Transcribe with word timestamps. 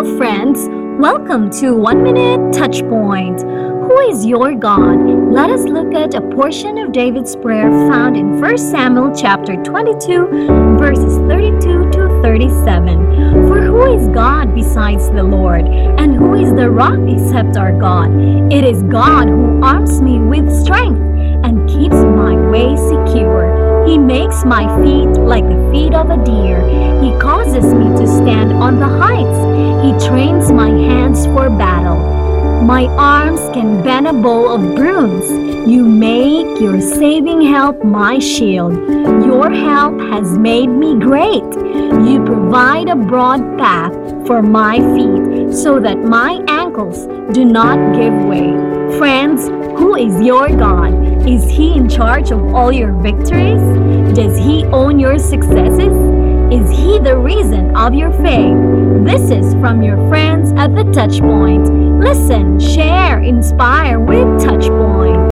Friends. 0.00 0.66
Welcome 0.98 1.50
to 1.60 1.76
One 1.76 2.02
Minute 2.02 2.54
Touch 2.54 2.80
Point. 2.88 3.42
Who 3.42 3.98
is 4.08 4.24
your 4.24 4.54
God? 4.54 4.96
Let 5.30 5.50
us 5.50 5.64
look 5.64 5.92
at 5.92 6.14
a 6.14 6.22
portion 6.22 6.78
of 6.78 6.90
David's 6.90 7.36
prayer 7.36 7.68
found 7.90 8.16
in 8.16 8.40
1 8.40 8.56
Samuel 8.56 9.14
chapter 9.14 9.56
22, 9.62 10.78
verses 10.78 11.18
32 11.28 11.90
to 11.90 12.20
37. 12.22 13.46
For 13.46 13.60
who 13.60 13.94
is 13.94 14.08
God 14.08 14.54
besides 14.54 15.10
the 15.10 15.22
Lord? 15.22 15.66
And 15.66 16.14
who 16.14 16.34
is 16.34 16.54
the 16.54 16.70
rock 16.70 16.98
except 17.06 17.58
our 17.58 17.78
God? 17.78 18.10
It 18.50 18.64
is 18.64 18.82
God 18.84 19.28
who 19.28 19.62
arms 19.62 20.00
me 20.00 20.18
with 20.18 20.50
strength 20.50 20.98
and 21.44 21.68
keeps 21.68 21.96
my 21.96 22.34
way 22.48 22.74
secure. 22.74 23.84
He 23.86 23.98
makes 23.98 24.46
my 24.46 24.64
feet 24.82 25.20
like 25.20 25.44
the 25.44 25.70
feet 25.70 25.92
of 25.92 26.08
a 26.08 26.24
deer. 26.24 26.62
He 27.02 27.18
causes 27.18 27.64
me 27.74 27.84
to 27.98 28.06
stand 28.06 28.54
on 28.54 28.78
the 28.78 28.86
heights. 28.86 29.09
He 29.90 29.98
trains 30.06 30.52
my 30.52 30.68
hands 30.68 31.26
for 31.26 31.50
battle. 31.50 31.98
My 32.62 32.84
arms 32.86 33.40
can 33.52 33.82
bend 33.82 34.06
a 34.06 34.12
bow 34.12 34.54
of 34.54 34.76
bronze. 34.76 35.28
You 35.68 35.84
make 35.84 36.60
your 36.60 36.80
saving 36.80 37.40
help 37.42 37.82
my 37.82 38.20
shield. 38.20 38.72
Your 39.26 39.50
help 39.50 39.98
has 39.98 40.38
made 40.38 40.68
me 40.68 40.96
great. 40.96 41.42
You 42.06 42.22
provide 42.24 42.88
a 42.88 42.94
broad 42.94 43.58
path 43.58 43.92
for 44.28 44.42
my 44.42 44.76
feet 44.94 45.56
so 45.56 45.80
that 45.80 45.98
my 45.98 46.40
ankles 46.46 47.06
do 47.34 47.44
not 47.44 47.96
give 47.96 48.14
way. 48.26 48.52
Friends, 48.96 49.48
who 49.76 49.96
is 49.96 50.20
your 50.20 50.50
God? 50.50 50.94
Is 51.28 51.50
He 51.50 51.76
in 51.76 51.88
charge 51.88 52.30
of 52.30 52.54
all 52.54 52.70
your 52.70 52.92
victories? 52.92 54.14
Does 54.14 54.38
He 54.38 54.64
own 54.66 55.00
your 55.00 55.18
successes? 55.18 56.09
Is 56.50 56.68
He 56.68 56.98
the 56.98 57.16
reason 57.16 57.76
of 57.76 57.94
your 57.94 58.10
faith? 58.10 58.56
This 59.04 59.30
is 59.30 59.54
from 59.54 59.84
your 59.84 59.96
friends 60.08 60.50
at 60.56 60.74
the 60.74 60.82
Touchpoint. 60.82 62.02
Listen, 62.02 62.58
share, 62.58 63.20
inspire 63.20 64.00
with 64.00 64.26
Touchpoint. 64.42 65.19